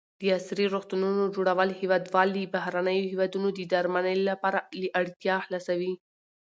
د 0.19 0.21
عصري 0.37 0.65
روغتونو 0.73 1.07
جوړول 1.35 1.69
هېوادوال 1.79 2.27
له 2.35 2.51
بهرنیو 2.55 3.09
هېوادونو 3.11 3.47
د 3.53 3.59
درملنې 3.71 4.23
لپاره 4.29 4.59
له 4.79 4.87
اړتیا 4.99 5.35
خلاصوي. 5.45 5.93